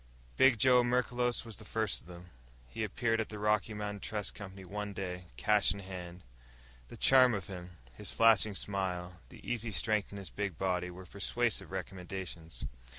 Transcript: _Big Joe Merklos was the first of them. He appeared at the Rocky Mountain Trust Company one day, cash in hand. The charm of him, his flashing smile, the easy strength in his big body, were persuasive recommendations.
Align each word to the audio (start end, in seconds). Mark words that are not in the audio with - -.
_Big 0.35 0.57
Joe 0.57 0.81
Merklos 0.83 1.45
was 1.45 1.57
the 1.57 1.63
first 1.63 2.01
of 2.01 2.07
them. 2.07 2.31
He 2.67 2.83
appeared 2.83 3.21
at 3.21 3.29
the 3.29 3.37
Rocky 3.37 3.75
Mountain 3.75 3.99
Trust 3.99 4.33
Company 4.33 4.65
one 4.65 4.93
day, 4.93 5.25
cash 5.37 5.75
in 5.75 5.79
hand. 5.81 6.23
The 6.87 6.97
charm 6.97 7.35
of 7.35 7.45
him, 7.45 7.77
his 7.93 8.09
flashing 8.09 8.55
smile, 8.55 9.17
the 9.29 9.47
easy 9.47 9.69
strength 9.69 10.11
in 10.11 10.17
his 10.17 10.31
big 10.31 10.57
body, 10.57 10.89
were 10.89 11.05
persuasive 11.05 11.69
recommendations. 11.69 12.65